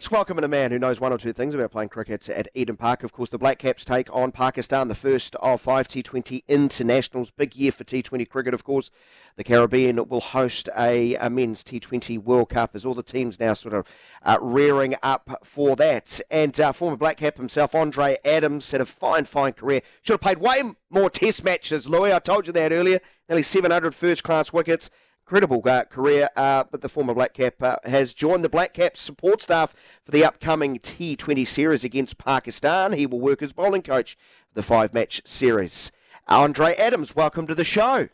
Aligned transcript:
Let's 0.00 0.10
welcome 0.10 0.38
in 0.38 0.44
a 0.44 0.48
man 0.48 0.70
who 0.70 0.78
knows 0.78 0.98
one 0.98 1.12
or 1.12 1.18
two 1.18 1.34
things 1.34 1.54
about 1.54 1.72
playing 1.72 1.90
cricket 1.90 2.26
at 2.30 2.48
Eden 2.54 2.78
Park. 2.78 3.02
Of 3.02 3.12
course, 3.12 3.28
the 3.28 3.36
Black 3.36 3.58
Caps 3.58 3.84
take 3.84 4.08
on 4.16 4.32
Pakistan, 4.32 4.88
the 4.88 4.94
first 4.94 5.36
of 5.36 5.60
five 5.60 5.88
T20 5.88 6.42
internationals. 6.48 7.30
Big 7.30 7.54
year 7.54 7.70
for 7.70 7.84
T20 7.84 8.26
cricket, 8.26 8.54
of 8.54 8.64
course. 8.64 8.90
The 9.36 9.44
Caribbean 9.44 10.08
will 10.08 10.22
host 10.22 10.70
a, 10.74 11.16
a 11.16 11.28
men's 11.28 11.62
T20 11.62 12.16
World 12.16 12.48
Cup 12.48 12.74
as 12.74 12.86
all 12.86 12.94
the 12.94 13.02
teams 13.02 13.38
now 13.38 13.52
sort 13.52 13.74
of 13.74 13.86
uh, 14.22 14.38
rearing 14.40 14.94
up 15.02 15.38
for 15.44 15.76
that. 15.76 16.18
And 16.30 16.58
uh, 16.58 16.72
former 16.72 16.96
Black 16.96 17.18
Cap 17.18 17.36
himself, 17.36 17.74
Andre 17.74 18.16
Adams, 18.24 18.70
had 18.70 18.80
a 18.80 18.86
fine, 18.86 19.26
fine 19.26 19.52
career. 19.52 19.82
Should 20.00 20.14
have 20.14 20.22
played 20.22 20.38
way 20.38 20.62
more 20.88 21.10
test 21.10 21.44
matches, 21.44 21.90
Louis. 21.90 22.14
I 22.14 22.20
told 22.20 22.46
you 22.46 22.54
that 22.54 22.72
earlier. 22.72 23.00
Nearly 23.28 23.42
700 23.42 23.94
first 23.94 24.24
class 24.24 24.50
wickets 24.50 24.88
incredible 25.26 25.62
uh, 25.64 25.84
career, 25.84 26.28
uh, 26.36 26.64
but 26.70 26.80
the 26.80 26.88
former 26.88 27.14
Black 27.14 27.34
Cap 27.34 27.62
uh, 27.62 27.76
has 27.84 28.12
joined 28.12 28.44
the 28.44 28.48
Black 28.48 28.74
Caps 28.74 29.00
support 29.00 29.42
staff 29.42 29.74
for 30.04 30.10
the 30.10 30.24
upcoming 30.24 30.78
T20 30.78 31.46
series 31.46 31.84
against 31.84 32.18
Pakistan. 32.18 32.92
He 32.92 33.06
will 33.06 33.20
work 33.20 33.42
as 33.42 33.52
bowling 33.52 33.82
coach 33.82 34.16
for 34.48 34.54
the 34.54 34.62
five 34.62 34.92
match 34.92 35.22
series. 35.24 35.92
Andre 36.28 36.74
Adams, 36.76 37.14
welcome 37.14 37.46
to 37.46 37.54
the 37.54 37.64
show. 37.64 38.08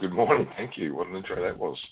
Good 0.00 0.12
morning, 0.12 0.48
thank 0.56 0.76
you. 0.76 0.94
What 0.94 1.08
an 1.08 1.16
intro 1.16 1.36
that 1.36 1.58
was. 1.58 1.84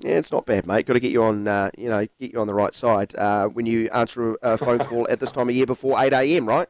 Yeah, 0.00 0.18
it's 0.18 0.32
not 0.32 0.46
bad, 0.46 0.66
mate. 0.66 0.86
Got 0.86 0.94
to 0.94 1.00
get 1.00 1.12
you 1.12 1.22
on, 1.22 1.46
uh, 1.46 1.70
you 1.76 1.88
know, 1.88 2.06
get 2.18 2.32
you 2.32 2.40
on 2.40 2.46
the 2.46 2.54
right 2.54 2.74
side 2.74 3.14
uh, 3.16 3.46
when 3.46 3.66
you 3.66 3.88
answer 3.90 4.36
a 4.42 4.56
phone 4.56 4.78
call 4.86 5.06
at 5.10 5.20
this 5.20 5.32
time 5.32 5.48
of 5.48 5.54
year 5.54 5.66
before 5.66 6.02
eight 6.02 6.12
a.m. 6.12 6.46
Right? 6.46 6.68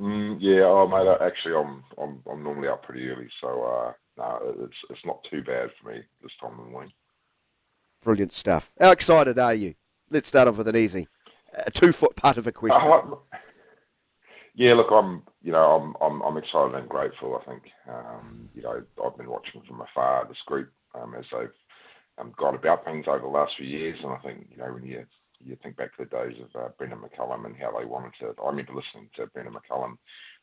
Mm, 0.00 0.36
yeah, 0.38 0.62
oh 0.62 0.86
mate. 0.86 1.08
Actually, 1.20 1.54
I'm 1.56 1.82
I'm 2.00 2.22
I'm 2.30 2.42
normally 2.42 2.68
up 2.68 2.84
pretty 2.84 3.08
early, 3.08 3.28
so 3.40 3.62
uh, 3.62 3.92
no, 4.16 4.54
it's 4.64 4.76
it's 4.90 5.04
not 5.04 5.24
too 5.28 5.42
bad 5.42 5.70
for 5.80 5.90
me 5.90 6.00
this 6.22 6.32
time 6.40 6.58
of 6.58 6.66
the 6.66 6.70
morning. 6.70 6.92
Brilliant 8.04 8.32
stuff. 8.32 8.70
How 8.80 8.92
excited 8.92 9.38
are 9.38 9.54
you? 9.54 9.74
Let's 10.08 10.28
start 10.28 10.46
off 10.46 10.56
with 10.56 10.68
an 10.68 10.76
easy, 10.76 11.08
a 11.66 11.70
two 11.70 11.92
foot 11.92 12.14
putt 12.14 12.36
of 12.36 12.46
a 12.46 12.52
question. 12.52 12.80
Uh, 12.80 13.16
yeah, 14.54 14.74
look, 14.74 14.92
I'm 14.92 15.24
you 15.42 15.50
know 15.50 15.64
I'm 15.64 15.94
I'm 16.00 16.22
I'm 16.22 16.36
excited 16.36 16.76
and 16.76 16.88
grateful. 16.88 17.40
I 17.40 17.50
think 17.50 17.62
um, 17.88 18.48
you 18.54 18.62
know 18.62 18.82
I've 19.04 19.16
been 19.16 19.28
watching 19.30 19.62
from 19.66 19.80
afar 19.80 20.26
this 20.28 20.42
group 20.46 20.70
um, 20.94 21.14
as 21.18 21.24
they've 21.32 21.50
um, 22.18 22.32
gone 22.36 22.54
about 22.54 22.84
things 22.84 23.06
over 23.08 23.20
the 23.20 23.26
last 23.26 23.56
few 23.56 23.66
years, 23.66 23.98
and 24.02 24.12
I 24.12 24.18
think 24.18 24.46
you 24.50 24.58
know 24.58 24.72
when 24.72 24.84
you 24.84 25.04
you 25.44 25.56
think 25.62 25.76
back 25.76 25.96
to 25.96 26.04
the 26.04 26.10
days 26.10 26.36
of 26.42 26.60
uh, 26.60 26.68
Brendon 26.78 26.98
McCullum 26.98 27.46
and 27.46 27.56
how 27.56 27.76
they 27.78 27.84
wanted 27.84 28.12
to. 28.20 28.34
I 28.42 28.48
remember 28.48 28.74
listening 28.74 29.08
to 29.16 29.26
Brendon 29.26 29.54
McCullum 29.54 29.96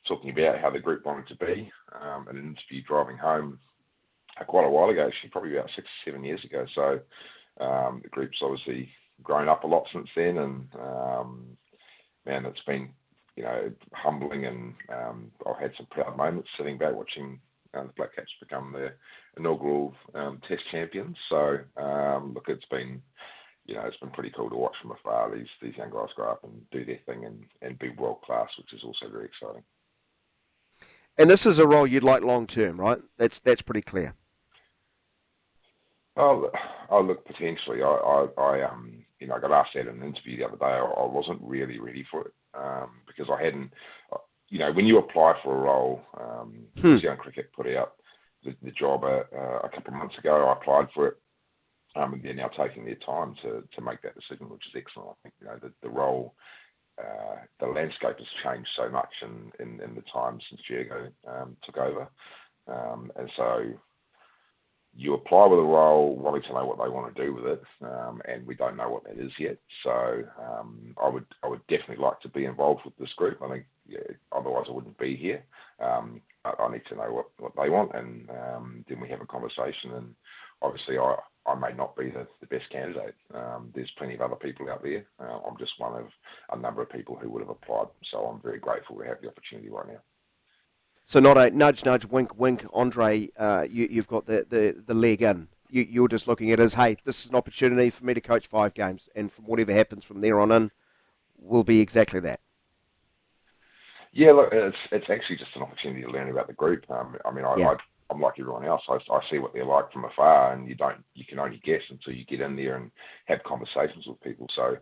talking 0.08 0.32
about 0.32 0.60
how 0.60 0.70
the 0.70 0.80
group 0.80 1.06
wanted 1.06 1.28
to 1.28 1.46
be 1.46 1.72
um, 2.02 2.28
in 2.30 2.38
an 2.38 2.56
interview 2.56 2.84
driving 2.88 3.18
home 3.18 3.60
uh, 4.40 4.44
quite 4.44 4.66
a 4.66 4.70
while 4.70 4.90
ago, 4.90 5.08
actually, 5.08 5.30
probably 5.30 5.56
about 5.56 5.70
six 5.76 5.88
or 5.88 6.12
seven 6.12 6.24
years 6.24 6.44
ago. 6.44 6.66
So 6.74 7.00
um, 7.60 8.02
the 8.04 8.10
group's 8.10 8.40
obviously 8.42 8.90
grown 9.24 9.48
up 9.48 9.64
a 9.64 9.68
lot 9.68 9.86
since 9.92 10.10
then, 10.16 10.38
and 10.38 10.68
um, 10.80 11.46
man, 12.26 12.46
it's 12.46 12.62
been 12.62 12.90
you 13.36 13.44
know 13.44 13.72
humbling, 13.94 14.46
and 14.46 14.74
um, 14.90 15.32
I've 15.48 15.62
had 15.62 15.72
some 15.78 15.88
proud 15.88 16.18
moments 16.18 16.50
sitting 16.58 16.78
back 16.78 16.94
watching 16.94 17.40
uh, 17.74 17.84
the 17.84 17.94
Black 17.98 18.16
Caps 18.16 18.32
become 18.40 18.72
the 18.74 18.94
inaugural 19.38 19.94
um, 20.14 20.42
Test 20.48 20.64
champions. 20.72 21.18
So 21.30 21.60
um, 21.78 22.34
look, 22.34 22.46
it's 22.48 22.66
been 22.66 23.02
you 23.66 23.76
know, 23.76 23.82
it's 23.82 23.98
been 23.98 24.12
pretty 24.12 24.30
cool 24.30 24.50
to 24.50 24.56
watch 24.56 24.76
from 24.82 24.92
afar 24.92 25.36
these 25.36 25.50
these 25.62 25.76
young 25.76 25.90
guys 25.90 26.14
grow 26.16 26.32
up 26.32 26.44
and 26.44 26.70
do 26.72 26.86
their 26.86 27.00
thing 27.06 27.26
and, 27.26 27.46
and 27.62 27.80
be 27.80 27.90
world 27.90 28.22
class, 28.22 28.50
which 28.58 28.74
is 28.74 28.84
also 28.84 29.10
very 29.10 29.26
exciting. 29.26 29.64
And 31.18 31.30
this 31.30 31.46
is 31.46 31.60
a 31.60 31.68
role 31.68 31.88
you'd 31.88 32.04
like 32.04 32.24
long 32.24 32.46
term, 32.46 32.80
right? 32.80 33.00
That's 33.18 33.40
that's 33.40 33.62
pretty 33.62 33.82
clear. 33.82 34.14
Oh, 36.18 36.50
oh 36.90 37.02
look, 37.02 37.26
potentially. 37.26 37.84
I, 37.84 37.88
I, 37.88 38.28
I, 38.38 38.62
um, 38.70 39.04
you 39.20 39.28
know, 39.28 39.36
I 39.36 39.40
got 39.40 39.52
asked 39.52 39.74
that 39.74 39.88
in 39.88 40.02
an 40.02 40.04
interview 40.04 40.38
the 40.38 40.48
other 40.48 40.58
day. 40.58 40.66
I, 40.66 40.80
I 40.80 41.06
wasn't 41.06 41.42
really 41.42 41.80
ready 41.80 42.06
for 42.10 42.22
it 42.22 42.34
um, 42.54 43.02
because 43.06 43.30
I 43.30 43.44
hadn't, 43.44 43.74
uh, 44.14 44.18
you 44.48 44.60
know, 44.60 44.72
when 44.72 44.86
you 44.86 44.98
apply 44.98 45.38
for 45.44 45.58
a 45.58 45.60
role, 45.60 46.02
um, 46.18 46.68
hmm. 46.80 46.88
New 46.88 47.00
Zealand 47.00 47.20
Cricket 47.20 47.52
put 47.54 47.68
out 47.68 47.94
the, 48.44 48.56
the 48.62 48.72
job 48.72 49.04
a, 49.04 49.26
a 49.64 49.70
couple 49.70 49.94
of 49.94 50.00
months 50.00 50.18
ago. 50.18 50.48
I 50.48 50.54
applied 50.54 50.88
for 50.94 51.08
it 51.08 51.18
um, 51.96 52.14
and 52.14 52.24
they're 52.24 52.34
now 52.34 52.50
taking 52.50 52.86
their 52.86 52.96
time 52.96 53.36
to, 53.42 53.64
to 53.74 53.82
make 53.82 54.02
that 54.02 54.16
decision, 54.16 54.50
which 54.50 54.68
is 54.68 54.74
excellent. 54.76 55.10
I 55.10 55.14
think 55.24 55.36
you 55.40 55.48
know 55.48 55.58
the, 55.62 55.72
the 55.82 55.90
role, 55.90 56.36
uh, 57.00 57.38
the 57.60 57.68
landscape 57.68 58.18
has 58.18 58.28
changed 58.44 58.70
so 58.76 58.90
much 58.90 59.12
in, 59.22 59.52
in, 59.60 59.82
in 59.82 59.96
the 59.96 60.04
time 60.12 60.40
since 60.50 60.62
Diego 60.68 61.10
um, 61.28 61.56
took 61.64 61.78
over, 61.78 62.08
um, 62.68 63.12
and 63.18 63.30
so 63.36 63.66
you 64.98 65.14
apply 65.14 65.46
with 65.48 65.60
a 65.60 65.64
role 65.64 66.16
wanting 66.16 66.44
to 66.44 66.54
know 66.54 66.66
what 66.66 66.78
they 66.78 66.90
want 66.90 67.14
to 67.14 67.26
do 67.26 67.34
with 67.34 67.46
it, 67.46 67.62
um, 67.84 68.22
and 68.26 68.48
we 68.48 68.56
don't 68.56 68.78
know 68.78 68.90
what 68.90 69.04
that 69.04 69.20
is 69.20 69.32
yet. 69.38 69.58
So 69.84 70.24
um, 70.42 70.96
I 71.02 71.10
would 71.10 71.26
I 71.44 71.48
would 71.48 71.66
definitely 71.68 72.04
like 72.04 72.22
to 72.22 72.30
be 72.30 72.46
involved 72.46 72.82
with 72.86 72.98
this 72.98 73.14
group. 73.14 73.42
I 73.42 73.50
think 73.50 73.66
yeah, 73.88 74.00
otherwise 74.32 74.66
I 74.70 74.72
wouldn't 74.72 74.98
be 74.98 75.16
here. 75.16 75.44
Um, 75.82 76.22
I, 76.46 76.54
I, 76.60 76.72
need 76.72 76.86
to 76.88 76.96
know 76.96 77.12
what, 77.12 77.26
what 77.38 77.52
they 77.62 77.70
want, 77.70 77.94
and 77.94 78.30
then 78.88 79.02
we 79.02 79.10
have 79.10 79.22
a 79.22 79.26
conversation. 79.26 79.92
And 79.92 80.16
obviously 80.62 80.98
I 80.98 81.18
I 81.48 81.56
may 81.56 81.74
not 81.74 81.96
be 81.96 82.10
the, 82.10 82.28
the 82.40 82.48
best 82.48 82.70
candidate. 82.70 83.16
Um, 83.34 83.72
there's 83.76 83.92
plenty 83.98 84.16
of 84.16 84.22
other 84.22 84.36
people 84.36 84.70
out 84.70 84.84
there. 84.84 85.06
Uh, 85.20 85.40
I'm 85.48 85.58
just 85.58 85.74
one 85.80 85.94
of 85.94 86.08
a 86.52 86.58
number 86.58 86.82
of 86.82 86.90
people 86.90 87.16
who 87.16 87.30
would 87.30 87.42
have 87.42 87.50
applied. 87.50 87.88
So 88.04 88.20
I'm 88.26 88.42
very 88.42 88.60
grateful 88.60 88.98
to 88.98 89.04
have 89.04 89.22
the 89.22 89.28
opportunity 89.28 89.70
right 89.70 89.88
now. 89.88 90.00
So 91.06 91.20
not 91.20 91.38
a 91.38 91.52
nudge, 91.52 91.86
nudge, 91.86 92.06
wink, 92.06 92.38
wink, 92.38 92.66
Andre. 92.74 93.30
Uh, 93.38 93.68
you, 93.70 93.88
have 93.98 94.08
got 94.08 94.26
the, 94.26 94.46
the, 94.50 94.82
the 94.86 94.96
leg 94.96 95.22
in. 95.22 95.48
You, 95.70 95.86
you're 95.88 96.08
just 96.08 96.28
looking 96.28 96.52
at 96.52 96.60
it 96.60 96.64
as, 96.64 96.74
hey, 96.74 96.98
this 97.04 97.24
is 97.24 97.30
an 97.30 97.36
opportunity 97.36 97.92
for 97.92 98.06
me 98.06 98.16
to 98.16 98.22
coach 98.22 98.48
five 98.48 98.74
games, 98.74 99.08
and 99.16 99.32
from 99.32 99.46
whatever 99.46 99.72
happens 99.72 100.04
from 100.04 100.22
there 100.22 100.40
on 100.40 100.52
in, 100.52 100.72
will 101.38 101.64
be 101.64 101.80
exactly 101.80 102.20
that. 102.22 102.40
Yeah, 104.14 104.32
look, 104.32 104.54
it's 104.54 104.78
it's 104.94 105.10
actually 105.10 105.36
just 105.36 105.56
an 105.56 105.62
opportunity 105.62 106.04
to 106.04 106.10
learn 106.10 106.30
about 106.30 106.48
the 106.48 106.54
group. 106.54 106.90
Um, 106.90 107.18
I 107.26 107.32
mean, 107.32 107.44
I, 107.44 107.56
yeah. 107.58 107.70
I 107.72 107.78
I'm 108.10 108.22
like 108.22 108.40
everyone 108.40 108.66
else. 108.66 108.84
I, 108.88 108.96
I 109.12 109.22
see 109.30 109.40
what 109.40 109.54
they're 109.54 109.66
like 109.66 109.92
from 109.92 110.06
afar, 110.06 110.54
and 110.54 110.68
you 110.68 110.76
don't, 110.76 111.04
you 111.14 111.26
can 111.26 111.40
only 111.40 111.62
guess 111.64 111.82
until 111.90 112.14
you 112.14 112.26
get 112.26 112.42
in 112.42 112.56
there 112.56 112.78
and 112.78 112.92
have 113.26 113.44
conversations 113.44 114.06
with 114.08 114.22
people. 114.22 114.48
So, 114.56 114.78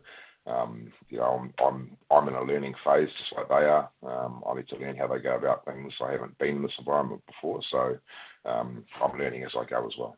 um, 0.45 0.91
you 1.09 1.19
know, 1.19 1.39
I'm, 1.39 1.53
I'm, 1.65 1.97
I'm 2.11 2.27
in 2.27 2.35
a 2.35 2.43
learning 2.43 2.75
phase 2.83 3.09
just 3.17 3.33
like 3.35 3.47
they 3.47 3.65
are. 3.65 3.89
Um, 4.05 4.43
I 4.47 4.55
need 4.55 4.67
to 4.69 4.77
learn 4.77 4.97
how 4.97 5.07
they 5.07 5.19
go 5.19 5.35
about 5.35 5.65
things. 5.65 5.93
I 6.01 6.11
haven't 6.11 6.37
been 6.37 6.57
in 6.57 6.61
this 6.63 6.75
environment 6.77 7.21
before, 7.25 7.61
so 7.69 7.97
um, 8.45 8.83
I'm 9.01 9.17
learning 9.17 9.43
as 9.43 9.55
I 9.57 9.63
go 9.65 9.87
as 9.87 9.93
well. 9.97 10.17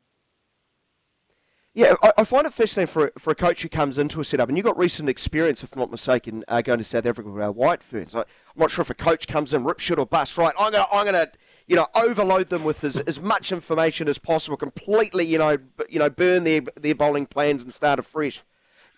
Yeah, 1.76 1.96
I, 2.02 2.14
I, 2.20 2.24
find 2.24 2.48
it 2.48 2.54
fascinating 2.54 2.92
for 2.92 3.12
for 3.20 3.32
a 3.32 3.36
coach 3.36 3.62
who 3.62 3.68
comes 3.68 3.98
into 3.98 4.22
a 4.22 4.24
setup, 4.24 4.48
and 4.48 4.58
you've 4.58 4.66
got 4.66 4.78
recent 4.78 5.10
experience, 5.10 5.62
if 5.62 5.74
I'm 5.74 5.80
not 5.80 5.92
mistaken, 5.92 6.46
uh, 6.48 6.62
going 6.62 6.78
to 6.80 6.86
South 6.86 7.06
Africa 7.06 7.30
with 7.30 7.44
our 7.44 7.52
White 7.52 7.84
Ferns. 7.84 8.16
I, 8.16 8.20
am 8.20 8.26
not 8.56 8.72
sure 8.72 8.82
if 8.82 8.90
a 8.90 8.94
coach 8.94 9.28
comes 9.28 9.54
in, 9.54 9.66
rip 9.66 9.82
shit 9.82 10.00
or 10.00 10.06
bust, 10.06 10.38
right? 10.38 10.54
I'm 10.58 10.72
gonna 10.72 10.86
I'm 10.90 11.06
gonna 11.06 11.28
you 11.68 11.76
know 11.76 11.88
overload 11.96 12.50
them 12.50 12.64
with 12.64 12.84
as, 12.84 12.98
as 12.98 13.20
much 13.20 13.52
information 13.52 14.08
as 14.08 14.18
possible, 14.18 14.58
completely 14.58 15.26
you 15.26 15.38
know 15.38 15.58
you 15.90 16.00
know 16.00 16.10
burn 16.10 16.44
their 16.44 16.62
their 16.76 16.96
bowling 16.96 17.26
plans 17.26 17.64
and 17.64 17.74
start 17.74 18.00
afresh. 18.00 18.44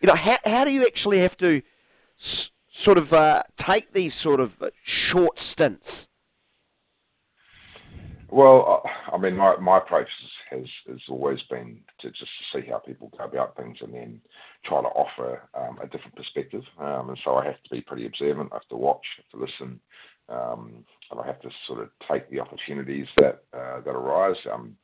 You 0.01 0.07
know 0.07 0.15
how 0.15 0.37
how 0.45 0.65
do 0.65 0.71
you 0.71 0.83
actually 0.83 1.19
have 1.19 1.37
to 1.37 1.61
s- 2.19 2.51
sort 2.69 2.97
of 2.97 3.13
uh, 3.13 3.43
take 3.57 3.93
these 3.93 4.13
sort 4.13 4.39
of 4.39 4.61
uh, 4.61 4.69
short 4.81 5.39
stints? 5.39 6.07
Well, 8.29 8.83
I 9.11 9.17
mean, 9.17 9.37
my, 9.37 9.55
my 9.57 9.77
approach 9.77 10.09
has, 10.49 10.65
has 10.89 11.01
always 11.07 11.41
been 11.43 11.79
to 11.99 12.11
just 12.11 12.29
see 12.51 12.61
how 12.69 12.79
people 12.79 13.09
go 13.17 13.23
about 13.23 13.55
things 13.55 13.77
and 13.81 13.93
then 13.93 14.21
try 14.65 14.81
to 14.81 14.87
offer 14.89 15.43
um, 15.53 15.79
a 15.81 15.87
different 15.87 16.15
perspective. 16.15 16.63
Um, 16.77 17.09
and 17.09 17.19
so 17.23 17.35
I 17.35 17.45
have 17.45 17.61
to 17.63 17.69
be 17.69 17.81
pretty 17.81 18.05
observant. 18.05 18.49
I 18.51 18.55
have 18.55 18.67
to 18.67 18.75
watch, 18.75 19.05
I 19.17 19.21
have 19.21 19.39
to 19.39 19.45
listen, 19.45 19.79
um, 20.29 20.85
and 21.11 21.19
I 21.19 21.25
have 21.25 21.41
to 21.41 21.49
sort 21.65 21.81
of 21.81 21.89
take 22.07 22.29
the 22.29 22.39
opportunities 22.39 23.07
that 23.17 23.43
uh, 23.53 23.81
that 23.81 23.91
arise. 23.91 24.37
Um, 24.51 24.75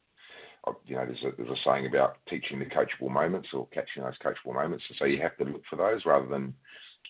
you 0.85 0.95
know, 0.95 1.05
there's 1.05 1.23
a, 1.23 1.31
there's 1.37 1.59
a 1.59 1.61
saying 1.63 1.87
about 1.87 2.17
teaching 2.27 2.57
the 2.59 2.65
coachable 2.65 3.09
moments 3.09 3.49
or 3.53 3.67
catching 3.67 4.03
those 4.03 4.17
coachable 4.23 4.53
moments. 4.53 4.85
And 4.87 4.97
so 4.97 5.03
you 5.03 5.21
have 5.21 5.35
to 5.37 5.43
look 5.43 5.63
for 5.69 5.75
those 5.75 6.05
rather 6.05 6.27
than 6.27 6.53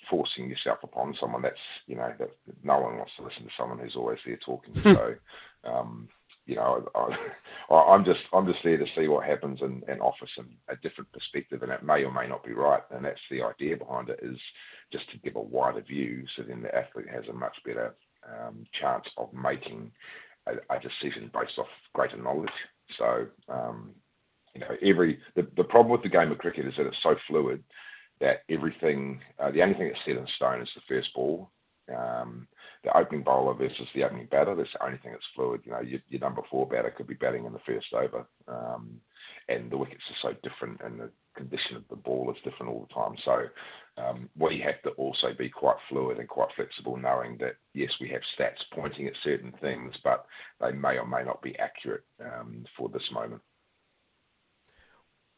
forcing 0.10 0.50
yourself 0.50 0.80
upon 0.82 1.16
someone 1.20 1.44
that's 1.44 1.60
you 1.86 1.96
know 1.96 2.12
that 2.18 2.32
no 2.64 2.80
one 2.80 2.98
wants 2.98 3.14
to 3.16 3.24
listen 3.24 3.44
to 3.44 3.52
someone 3.56 3.78
who's 3.78 3.96
always 3.96 4.20
there 4.26 4.40
talking. 4.44 4.74
so 4.82 5.16
um, 5.66 6.10
you 6.46 6.56
know, 6.56 6.86
I, 7.70 7.96
am 7.96 8.04
just 8.04 8.20
I'm 8.34 8.46
just 8.46 8.64
there 8.64 8.78
to 8.78 8.86
see 8.96 9.08
what 9.08 9.26
happens 9.26 9.62
and, 9.62 9.84
and 9.88 10.02
offer 10.02 10.28
some 10.36 10.50
a 10.68 10.76
different 10.76 11.12
perspective, 11.14 11.64
and 11.64 11.72
it 11.72 11.84
may 11.84 12.04
or 12.04 12.12
may 12.12 12.28
not 12.28 12.44
be 12.44 12.54
right. 12.54 12.82
And 12.92 13.06
that's 13.06 13.22
the 13.32 13.44
idea 13.44 13.78
behind 13.78 14.10
it 14.10 14.20
is 14.22 14.38
just 14.92 15.10
to 15.12 15.18
give 15.20 15.38
a 15.38 15.42
wider 15.42 15.82
view, 15.82 16.26
so 16.36 16.44
then 16.44 16.62
the 16.62 16.76
athlete 16.76 17.08
has 17.10 17.28
a 17.30 17.34
much 17.34 17.56
better 17.66 17.96
um, 18.30 18.66
chance 18.74 19.08
of 19.18 19.34
making 19.34 19.92
a, 20.48 20.54
a, 20.76 20.80
decision 20.80 21.32
based 21.34 21.58
off 21.58 21.68
greater 21.94 22.18
knowledge. 22.18 22.52
So, 22.98 23.28
um, 23.50 23.92
you 24.54 24.62
know, 24.62 24.76
every 24.82 25.20
the, 25.36 25.48
the 25.58 25.64
problem 25.64 25.92
with 25.92 26.04
the 26.04 26.10
game 26.10 26.32
of 26.32 26.38
cricket 26.38 26.66
is 26.66 26.76
that 26.78 26.88
it's 26.88 27.02
so 27.02 27.16
fluid 27.28 27.64
that 28.20 28.42
everything, 28.50 29.20
uh, 29.40 29.52
the 29.52 29.62
only 29.62 29.76
thing 29.76 29.88
that's 29.88 30.06
set 30.06 30.18
in 30.18 30.28
stone 30.28 30.62
is 30.62 30.72
the 30.76 30.82
first 30.88 31.14
ball, 31.14 31.50
um, 31.90 32.48
the 32.84 32.96
opening 32.98 33.24
bowler 33.24 33.54
versus 33.54 33.88
the 33.94 34.04
opening 34.04 34.28
batter. 34.32 34.56
That's 34.56 34.72
the 34.74 34.86
only 34.86 34.98
thing 35.00 35.12
that's 35.12 35.28
fluid. 35.36 35.62
You 35.66 35.72
know, 35.72 35.82
your, 35.82 36.00
your 36.08 36.22
number 36.22 36.42
four 36.50 36.68
batter 36.68 36.92
could 36.92 37.08
be 37.08 37.14
batting 37.14 37.46
in 37.46 37.54
the 37.54 37.60
first 37.66 37.94
over, 37.94 38.26
um, 38.48 39.00
and 39.50 39.70
the 39.70 39.78
wickets 39.78 40.04
are 40.10 40.30
so 40.30 40.38
different, 40.44 40.82
and 40.82 41.00
the 41.00 41.12
condition 41.36 41.76
of 41.76 41.84
the 41.90 41.96
ball 41.96 42.32
is 42.32 42.42
different 42.44 42.72
all 42.72 42.88
the 42.88 42.94
time. 42.94 43.16
So 43.24 43.46
um, 43.98 44.30
we 44.38 44.60
have 44.60 44.82
to 44.84 44.92
also 44.92 45.34
be 45.38 45.50
quite 45.50 45.78
fluid 45.90 46.20
and 46.20 46.28
quite 46.28 46.50
flexible, 46.56 46.98
knowing 46.98 47.38
that 47.40 47.56
yes, 47.74 47.94
we 48.00 48.10
have 48.10 48.22
stats 48.38 48.64
pointing 48.72 49.08
at 49.08 49.14
certain 49.24 49.54
things, 49.62 49.96
but 50.04 50.26
they 50.62 50.72
may 50.72 50.98
or 50.98 51.08
may 51.08 51.24
not 51.24 51.42
be 51.42 51.58
accurate 51.60 52.04
um, 52.22 52.66
for 52.78 52.90
this 52.90 53.10
moment. 53.12 53.42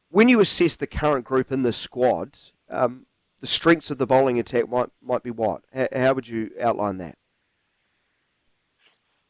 When 0.10 0.30
you 0.30 0.40
assess 0.40 0.76
the 0.76 0.88
current 0.88 1.26
group 1.26 1.52
in 1.52 1.64
the 1.64 1.74
squad, 1.74 2.38
um, 2.70 3.06
the 3.46 3.52
strengths 3.52 3.92
of 3.92 4.00
the 4.00 4.08
bowling 4.08 4.40
attack 4.40 4.68
might 4.68 4.90
might 5.04 5.22
be 5.22 5.30
what? 5.30 5.62
How, 5.72 5.88
how 5.96 6.14
would 6.16 6.28
you 6.28 6.50
outline 6.60 6.98
that? 6.98 7.16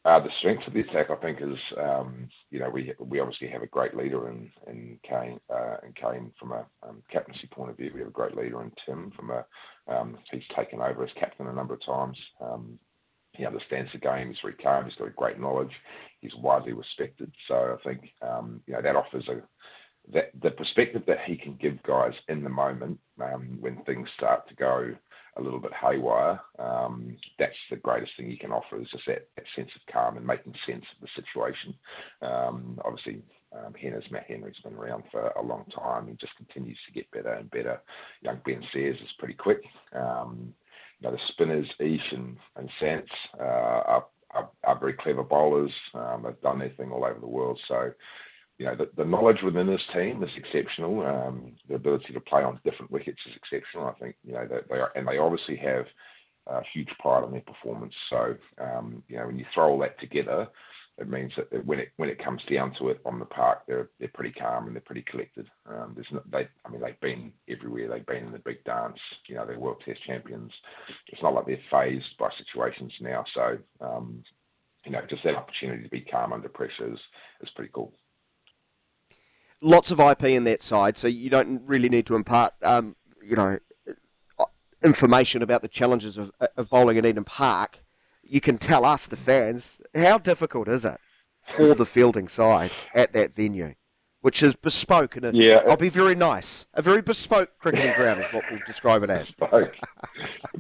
Uh, 0.05 0.21
the 0.21 0.29
strength 0.39 0.65
of 0.67 0.73
the 0.73 0.79
attack, 0.79 1.09
I 1.09 1.15
think, 1.15 1.39
is 1.41 1.59
um, 1.77 2.29
you 2.49 2.59
know 2.59 2.69
we 2.69 2.93
we 2.97 3.19
obviously 3.19 3.49
have 3.49 3.61
a 3.61 3.67
great 3.67 3.93
leader 3.93 4.29
in 4.29 4.49
in 4.67 4.97
Kane 5.03 5.37
uh, 5.53 5.77
in 5.85 5.91
Kane 5.91 6.31
from 6.39 6.53
a 6.53 6.65
um, 6.87 7.03
captaincy 7.11 7.47
point 7.47 7.71
of 7.71 7.77
view. 7.77 7.91
We 7.93 7.99
have 7.99 8.07
a 8.07 8.11
great 8.11 8.37
leader 8.37 8.61
in 8.61 8.71
Tim 8.85 9.11
from 9.17 9.31
a 9.31 9.45
um, 9.93 10.17
he's 10.31 10.47
taken 10.55 10.79
over 10.79 11.03
as 11.03 11.11
captain 11.19 11.47
a 11.47 11.53
number 11.53 11.73
of 11.73 11.85
times. 11.85 12.17
Um, 12.39 12.79
he 13.33 13.45
understands 13.45 13.91
the 13.91 13.97
game. 13.97 14.29
He's 14.29 14.39
very 14.41 14.53
calm. 14.53 14.85
He's 14.85 14.95
got 14.95 15.09
a 15.09 15.11
great 15.11 15.41
knowledge. 15.41 15.73
He's 16.21 16.35
widely 16.35 16.71
respected. 16.71 17.33
So 17.49 17.77
I 17.77 17.83
think 17.83 18.13
um, 18.21 18.61
you 18.65 18.75
know 18.75 18.81
that 18.81 18.95
offers 18.95 19.27
a 19.27 19.41
that 20.13 20.31
the 20.41 20.51
perspective 20.51 21.03
that 21.07 21.21
he 21.21 21.35
can 21.35 21.55
give 21.55 21.81
guys 21.83 22.13
in 22.27 22.43
the 22.43 22.49
moment 22.49 22.99
um, 23.21 23.57
when 23.59 23.83
things 23.83 24.09
start 24.15 24.47
to 24.47 24.55
go 24.55 24.93
a 25.37 25.41
little 25.41 25.59
bit 25.59 25.73
haywire, 25.73 26.39
um, 26.59 27.15
that's 27.37 27.57
the 27.69 27.75
greatest 27.75 28.11
thing 28.15 28.29
he 28.29 28.37
can 28.37 28.51
offer 28.51 28.79
is 28.79 28.89
just 28.89 29.05
that, 29.05 29.27
that 29.35 29.45
sense 29.55 29.69
of 29.75 29.93
calm 29.93 30.17
and 30.17 30.25
making 30.25 30.53
sense 30.65 30.85
of 30.95 31.01
the 31.01 31.07
situation. 31.21 31.73
Um, 32.21 32.79
obviously, 32.85 33.21
um, 33.53 33.73
Henna's 33.73 34.09
Matt 34.11 34.25
Henry's 34.27 34.59
been 34.63 34.75
around 34.75 35.03
for 35.11 35.27
a 35.29 35.41
long 35.41 35.65
time. 35.73 36.07
He 36.07 36.13
just 36.15 36.35
continues 36.37 36.77
to 36.85 36.93
get 36.93 37.09
better 37.11 37.33
and 37.33 37.49
better. 37.51 37.81
Young 38.21 38.39
Ben 38.45 38.63
Sears 38.71 38.97
is 38.97 39.13
pretty 39.19 39.33
quick. 39.33 39.61
Um, 39.93 40.53
you 40.99 41.07
know, 41.09 41.15
the 41.15 41.21
spinners, 41.27 41.69
Ish 41.79 42.11
and, 42.11 42.37
and 42.55 42.69
Sants, 42.81 43.09
uh, 43.39 43.43
are, 43.43 44.05
are, 44.31 44.49
are, 44.63 44.79
very 44.79 44.93
clever 44.93 45.23
bowlers. 45.23 45.71
Um, 45.93 46.23
they've 46.23 46.41
done 46.41 46.59
their 46.59 46.69
thing 46.69 46.91
all 46.91 47.05
over 47.05 47.19
the 47.19 47.27
world. 47.27 47.59
So 47.67 47.91
you 48.57 48.65
know, 48.65 48.75
the, 48.75 48.89
the, 48.95 49.05
knowledge 49.05 49.41
within 49.43 49.67
this 49.67 49.83
team 49.93 50.23
is 50.23 50.29
exceptional. 50.37 51.05
Um, 51.05 51.53
the 51.67 51.75
ability 51.75 52.13
to 52.13 52.21
play 52.21 52.43
on 52.43 52.59
different 52.63 52.91
wickets 52.91 53.19
is 53.25 53.35
exceptional. 53.35 53.87
I 53.87 53.93
think, 53.99 54.15
you 54.23 54.33
know, 54.33 54.47
they, 54.47 54.59
they 54.69 54.79
are, 54.79 54.91
and 54.95 55.07
they 55.07 55.17
obviously 55.17 55.57
have 55.57 55.85
a 56.47 56.61
huge 56.73 56.89
pride 56.99 57.23
in 57.25 57.31
their 57.31 57.41
performance. 57.41 57.93
So, 58.09 58.35
um, 58.59 59.03
you 59.09 59.17
know, 59.17 59.27
when 59.27 59.37
you 59.37 59.45
throw 59.53 59.71
all 59.71 59.79
that 59.79 59.99
together, 59.99 60.47
it 60.97 61.09
means 61.09 61.33
that 61.35 61.65
when 61.65 61.79
it 61.79 61.91
when 61.97 62.07
it 62.07 62.23
comes 62.23 62.41
down 62.49 62.73
to 62.75 62.87
it 62.87 63.01
on 63.05 63.19
the 63.19 63.25
park, 63.25 63.63
they're 63.67 63.89
they're 63.99 64.07
pretty 64.13 64.31
calm 64.31 64.67
and 64.67 64.75
they're 64.75 64.81
pretty 64.81 65.01
collected. 65.01 65.49
Um, 65.67 65.91
there's 65.93 66.07
no, 66.11 66.21
they, 66.31 66.47
I 66.65 66.69
mean, 66.69 66.79
they've 66.79 66.99
been 67.01 67.33
everywhere. 67.49 67.89
They've 67.89 68.05
been 68.05 68.27
in 68.27 68.31
the 68.31 68.39
big 68.39 68.63
dance. 68.63 68.99
You 69.27 69.35
know, 69.35 69.45
they're 69.45 69.59
World 69.59 69.81
Test 69.83 70.01
champions. 70.03 70.53
It's 71.07 71.21
not 71.21 71.33
like 71.33 71.47
they're 71.47 71.59
phased 71.69 72.17
by 72.17 72.29
situations 72.37 72.93
now. 73.01 73.25
So, 73.33 73.57
um, 73.81 74.23
you 74.85 74.93
know, 74.93 75.01
just 75.09 75.23
that 75.25 75.35
opportunity 75.35 75.83
to 75.83 75.89
be 75.89 75.99
calm 75.99 76.31
under 76.31 76.47
pressure 76.47 76.93
is 76.93 76.99
is 77.41 77.49
pretty 77.49 77.71
cool 77.73 77.93
lots 79.65 79.91
of 79.91 79.99
IP 79.99 80.23
in 80.25 80.43
that 80.45 80.61
side, 80.61 80.95
so 80.95 81.07
you 81.07 81.29
don't 81.29 81.61
really 81.65 81.89
need 81.89 82.05
to 82.05 82.15
impart, 82.15 82.53
um, 82.63 82.95
you 83.23 83.35
know, 83.35 83.57
information 84.83 85.41
about 85.41 85.61
the 85.63 85.67
challenges 85.67 86.17
of, 86.17 86.31
of 86.55 86.69
bowling 86.69 86.97
at 86.97 87.05
Eden 87.05 87.23
Park. 87.23 87.83
You 88.23 88.39
can 88.39 88.57
tell 88.57 88.85
us, 88.85 89.07
the 89.07 89.17
fans, 89.17 89.81
how 89.93 90.17
difficult 90.19 90.67
is 90.67 90.85
it 90.85 90.99
for 91.55 91.75
the 91.75 91.85
fielding 91.85 92.27
side 92.27 92.71
at 92.93 93.13
that 93.13 93.33
venue? 93.33 93.75
Which 94.25 94.41
is 94.41 94.55
bespoke 94.55 95.17
and 95.17 95.37
yeah, 95.37 95.61
I'll 95.69 95.77
be 95.77 95.89
very 95.89 96.15
nice. 96.15 96.65
A 96.73 96.81
very 96.81 97.03
bespoke 97.03 97.59
cricketing 97.59 97.93
ground 97.93 98.21
is 98.21 98.25
what 98.33 98.43
we'll 98.49 98.59
describe 98.65 99.03
it 99.03 99.11
as. 99.11 99.29
Bespoke, 99.29 99.75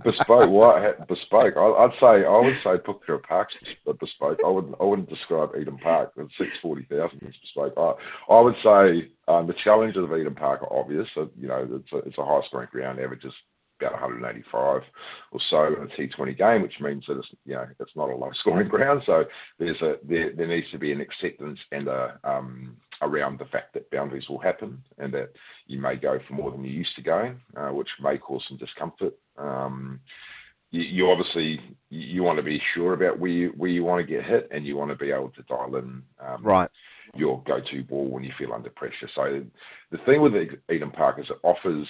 bespoke. 0.03 0.49
What 0.51 1.07
bespoke? 1.07 1.57
I'd 1.57 1.99
say 1.99 2.27
I 2.27 2.37
would 2.37 2.53
say 2.57 2.77
Pukekura 2.77 3.23
Park's 3.23 3.57
bespoke. 3.99 4.41
I 4.45 4.49
wouldn't 4.49 4.75
I 4.79 4.83
wouldn't 4.83 5.09
describe 5.09 5.55
Eden 5.59 5.79
Park 5.79 6.11
with 6.15 6.29
six 6.37 6.57
forty 6.57 6.83
thousand 6.83 7.23
as 7.27 7.35
bespoke. 7.37 7.73
I, 7.75 8.31
I 8.31 8.39
would 8.39 8.55
say 8.61 9.09
um, 9.27 9.47
the 9.47 9.53
challenges 9.53 10.03
of 10.03 10.15
Eden 10.15 10.35
Park 10.35 10.61
are 10.61 10.71
obvious. 10.71 11.09
So, 11.15 11.31
you 11.35 11.47
know, 11.47 11.67
it's 11.67 11.91
a, 11.91 11.97
it's 12.07 12.19
a 12.19 12.23
high 12.23 12.41
scoring 12.45 12.69
ground, 12.71 12.99
averages 12.99 13.33
about 13.79 13.93
185 13.93 14.81
or 15.31 15.39
so 15.49 15.67
in 15.67 15.73
a 15.73 15.87
T20 15.87 16.37
game, 16.37 16.61
which 16.61 16.79
means 16.79 17.05
that 17.07 17.17
it's 17.17 17.29
you 17.45 17.53
know 17.53 17.67
it's 17.79 17.95
not 17.95 18.09
a 18.09 18.15
low 18.15 18.31
scoring 18.33 18.67
ground. 18.67 19.03
So 19.05 19.25
there's 19.59 19.81
a 19.81 19.97
there, 20.03 20.31
there 20.33 20.47
needs 20.47 20.69
to 20.71 20.77
be 20.77 20.91
an 20.91 21.01
acceptance 21.01 21.59
and 21.71 21.87
a 21.87 22.19
um, 22.23 22.77
around 23.01 23.39
the 23.39 23.45
fact 23.45 23.73
that 23.73 23.89
boundaries 23.91 24.29
will 24.29 24.39
happen 24.39 24.81
and 24.97 25.13
that 25.13 25.31
you 25.67 25.79
may 25.79 25.95
go 25.95 26.19
for 26.27 26.33
more 26.33 26.51
than 26.51 26.63
you're 26.63 26.73
used 26.73 26.95
to 26.95 27.01
going, 27.01 27.39
uh, 27.57 27.69
which 27.69 27.89
may 28.01 28.17
cause 28.17 28.45
some 28.47 28.57
discomfort. 28.57 29.13
Um, 29.37 29.99
you, 30.71 30.81
you, 30.81 31.09
obviously 31.09 31.59
you 31.89 32.23
want 32.23 32.37
to 32.37 32.43
be 32.43 32.61
sure 32.73 32.93
about 32.93 33.19
where 33.19 33.31
you, 33.31 33.53
where 33.55 33.69
you 33.69 33.83
want 33.83 34.05
to 34.05 34.11
get 34.11 34.25
hit, 34.25 34.47
and 34.51 34.65
you 34.65 34.75
want 34.75 34.91
to 34.91 34.97
be 34.97 35.11
able 35.11 35.29
to 35.29 35.43
dial 35.43 35.75
in 35.75 36.01
um, 36.19 36.43
right 36.43 36.69
your 37.13 37.41
go-to 37.43 37.83
ball 37.83 38.09
when 38.09 38.23
you 38.23 38.31
feel 38.37 38.53
under 38.53 38.69
pressure. 38.69 39.09
So 39.13 39.43
the 39.91 39.97
thing 39.99 40.21
with 40.21 40.33
Eden 40.71 40.91
Park 40.91 41.19
is 41.19 41.29
it 41.29 41.37
offers 41.43 41.87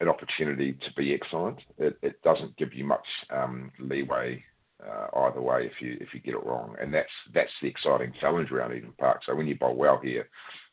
an 0.00 0.08
opportunity 0.08 0.72
to 0.72 0.92
be 0.96 1.14
excellent. 1.14 1.60
It, 1.78 1.96
it 2.02 2.22
doesn't 2.22 2.56
give 2.56 2.74
you 2.74 2.84
much 2.84 3.06
um, 3.30 3.70
leeway 3.78 4.44
uh, 4.84 5.06
either 5.26 5.40
way 5.40 5.66
if 5.66 5.80
you 5.80 5.96
if 6.00 6.12
you 6.12 6.20
get 6.20 6.34
it 6.34 6.44
wrong, 6.44 6.76
and 6.80 6.92
that's 6.92 7.12
that's 7.32 7.52
the 7.62 7.68
exciting 7.68 8.12
challenge 8.20 8.50
around 8.50 8.74
Eden 8.74 8.92
Park. 8.98 9.22
So 9.24 9.34
when 9.34 9.46
you 9.46 9.56
bowl 9.56 9.76
well 9.76 10.00
here, 10.02 10.28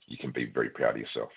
you 0.08 0.18
can 0.18 0.32
be 0.32 0.46
very 0.46 0.70
proud 0.70 0.96
of 0.96 1.02
yourself. 1.02 1.30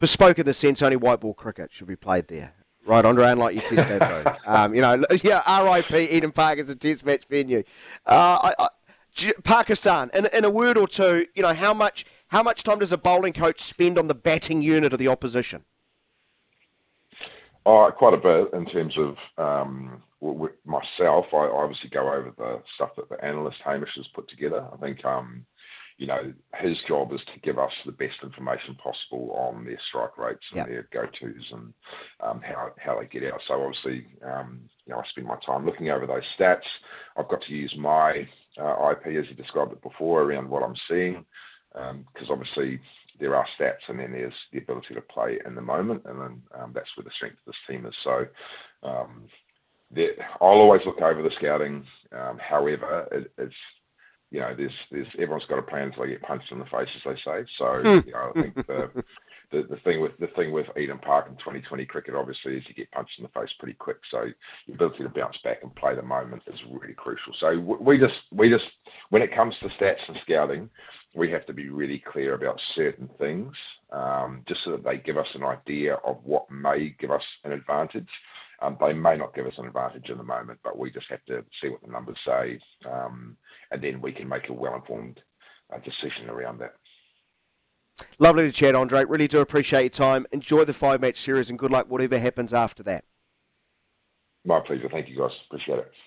Bespoke 0.00 0.38
in 0.38 0.46
the 0.46 0.54
sense 0.54 0.82
only 0.82 0.96
white 0.96 1.20
ball 1.20 1.34
cricket 1.34 1.72
should 1.72 1.88
be 1.88 1.96
played 1.96 2.28
there. 2.28 2.54
Right, 2.86 3.04
Andre, 3.04 3.26
unlike 3.26 3.54
your 3.54 3.64
test 3.64 3.88
debut. 3.88 4.32
um, 4.46 4.74
you 4.74 4.80
know, 4.80 5.04
yeah, 5.22 5.62
RIP 5.62 5.92
Eden 5.94 6.32
Park 6.32 6.58
is 6.58 6.68
a 6.68 6.76
test 6.76 7.04
match 7.04 7.26
venue. 7.26 7.62
Uh, 8.06 8.38
I, 8.42 8.54
I, 8.58 8.68
Pakistan, 9.42 10.10
in, 10.14 10.26
in 10.32 10.44
a 10.44 10.50
word 10.50 10.78
or 10.78 10.88
two, 10.88 11.26
you 11.34 11.42
know, 11.42 11.52
how 11.52 11.74
much 11.74 12.06
how 12.28 12.42
much 12.42 12.62
time 12.62 12.78
does 12.78 12.92
a 12.92 12.98
bowling 12.98 13.32
coach 13.32 13.60
spend 13.60 13.98
on 13.98 14.08
the 14.08 14.14
batting 14.14 14.62
unit 14.62 14.92
of 14.92 14.98
the 14.98 15.08
opposition? 15.08 15.64
Oh, 17.70 17.92
quite 17.94 18.14
a 18.14 18.16
bit 18.16 18.54
in 18.54 18.64
terms 18.64 18.96
of 18.96 19.16
um, 19.36 20.02
myself. 20.64 21.26
I 21.34 21.48
obviously 21.48 21.90
go 21.90 22.10
over 22.10 22.32
the 22.38 22.62
stuff 22.74 22.92
that 22.96 23.10
the 23.10 23.22
analyst 23.22 23.58
Hamish 23.62 23.94
has 23.96 24.08
put 24.14 24.26
together. 24.26 24.66
I 24.72 24.76
think, 24.78 25.04
um, 25.04 25.44
you 25.98 26.06
know, 26.06 26.32
his 26.54 26.80
job 26.88 27.12
is 27.12 27.20
to 27.26 27.40
give 27.40 27.58
us 27.58 27.72
the 27.84 27.92
best 27.92 28.22
information 28.22 28.74
possible 28.76 29.32
on 29.32 29.66
their 29.66 29.78
strike 29.86 30.16
rates 30.16 30.46
and 30.50 30.56
yep. 30.56 30.66
their 30.66 30.88
go-tos 30.94 31.52
and 31.52 31.74
um, 32.20 32.40
how 32.40 32.70
how 32.78 32.98
they 32.98 33.06
get 33.06 33.30
out. 33.30 33.42
So 33.46 33.62
obviously, 33.62 34.06
um, 34.24 34.60
you 34.86 34.94
know, 34.94 35.00
I 35.00 35.08
spend 35.08 35.26
my 35.26 35.36
time 35.44 35.66
looking 35.66 35.90
over 35.90 36.06
those 36.06 36.24
stats. 36.38 36.64
I've 37.18 37.28
got 37.28 37.42
to 37.42 37.52
use 37.52 37.74
my 37.76 38.26
uh, 38.58 38.92
IP 38.92 39.08
as 39.08 39.28
you 39.28 39.34
described 39.36 39.72
it 39.72 39.82
before 39.82 40.22
around 40.22 40.48
what 40.48 40.62
I'm 40.62 40.76
seeing 40.88 41.22
because 42.12 42.30
um, 42.30 42.32
obviously 42.32 42.80
there 43.20 43.34
are 43.34 43.46
stats 43.58 43.88
and 43.88 43.98
then 43.98 44.12
there's 44.12 44.34
the 44.52 44.58
ability 44.58 44.94
to 44.94 45.00
play 45.00 45.38
in 45.44 45.54
the 45.54 45.60
moment, 45.60 46.02
and 46.04 46.20
then 46.20 46.42
um, 46.58 46.72
that's 46.74 46.90
where 46.96 47.04
the 47.04 47.10
strength 47.10 47.38
of 47.38 47.46
this 47.46 47.56
team 47.66 47.86
is. 47.86 47.94
So 48.04 48.26
um, 48.82 49.24
there, 49.90 50.12
I'll 50.40 50.48
always 50.48 50.82
look 50.86 51.00
over 51.00 51.22
the 51.22 51.30
scouting. 51.32 51.84
Um, 52.12 52.38
however, 52.38 53.08
it, 53.12 53.32
it's 53.38 53.54
you 54.30 54.40
know, 54.40 54.54
there's 54.54 54.74
there's 54.90 55.08
everyone's 55.14 55.46
got 55.46 55.58
a 55.58 55.62
plan 55.62 55.88
until 55.88 56.04
they 56.04 56.10
get 56.10 56.22
punched 56.22 56.52
in 56.52 56.58
the 56.58 56.64
face, 56.66 56.88
as 56.96 57.02
they 57.04 57.16
say. 57.16 57.46
So 57.56 58.02
you 58.06 58.12
know, 58.12 58.32
I 58.34 58.42
think 58.42 58.54
the 58.54 58.90
the, 59.50 59.62
the 59.62 59.76
thing 59.76 60.00
with 60.00 60.12
the 60.18 60.26
thing 60.28 60.52
with 60.52 60.66
Eden 60.76 60.98
Park 60.98 61.26
in 61.28 61.36
2020 61.36 61.86
cricket 61.86 62.14
obviously 62.14 62.56
is 62.56 62.64
you 62.68 62.74
get 62.74 62.90
punched 62.90 63.18
in 63.18 63.22
the 63.22 63.40
face 63.40 63.52
pretty 63.58 63.74
quick. 63.74 63.98
So 64.10 64.26
the 64.66 64.74
ability 64.74 65.04
to 65.04 65.08
bounce 65.08 65.38
back 65.42 65.62
and 65.62 65.74
play 65.74 65.94
the 65.94 66.02
moment 66.02 66.42
is 66.46 66.60
really 66.70 66.94
crucial. 66.94 67.32
So 67.38 67.58
we 67.58 67.98
just 67.98 68.14
we 68.30 68.50
just 68.50 68.66
when 69.10 69.22
it 69.22 69.34
comes 69.34 69.56
to 69.60 69.68
stats 69.68 70.06
and 70.06 70.18
scouting, 70.22 70.68
we 71.14 71.30
have 71.30 71.46
to 71.46 71.52
be 71.52 71.68
really 71.68 72.02
clear 72.12 72.34
about 72.34 72.60
certain 72.74 73.08
things, 73.18 73.56
um, 73.92 74.42
just 74.46 74.62
so 74.64 74.72
that 74.72 74.84
they 74.84 74.98
give 74.98 75.16
us 75.16 75.28
an 75.34 75.42
idea 75.42 75.94
of 76.04 76.18
what 76.22 76.50
may 76.50 76.94
give 77.00 77.10
us 77.10 77.24
an 77.44 77.52
advantage. 77.52 78.08
Um, 78.60 78.76
they 78.80 78.92
may 78.92 79.16
not 79.16 79.34
give 79.34 79.46
us 79.46 79.56
an 79.58 79.66
advantage 79.66 80.10
in 80.10 80.18
the 80.18 80.24
moment, 80.24 80.58
but 80.62 80.78
we 80.78 80.90
just 80.90 81.08
have 81.08 81.24
to 81.26 81.44
see 81.60 81.68
what 81.68 81.80
the 81.82 81.90
numbers 81.90 82.18
say, 82.24 82.58
um, 82.90 83.36
and 83.70 83.82
then 83.82 84.00
we 84.00 84.12
can 84.12 84.28
make 84.28 84.48
a 84.48 84.52
well-informed 84.52 85.22
uh, 85.74 85.78
decision 85.78 86.28
around 86.28 86.58
that. 86.58 86.74
Lovely 88.18 88.44
to 88.44 88.52
chat, 88.52 88.74
Andre. 88.74 89.04
Really 89.04 89.28
do 89.28 89.40
appreciate 89.40 89.82
your 89.82 89.90
time. 89.90 90.26
Enjoy 90.32 90.64
the 90.64 90.72
five 90.72 91.00
match 91.00 91.16
series 91.16 91.50
and 91.50 91.58
good 91.58 91.70
luck 91.70 91.86
whatever 91.88 92.18
happens 92.18 92.52
after 92.52 92.82
that. 92.84 93.04
My 94.44 94.60
pleasure. 94.60 94.88
Thank 94.88 95.08
you, 95.08 95.16
guys. 95.16 95.32
Appreciate 95.46 95.80
it. 95.80 95.92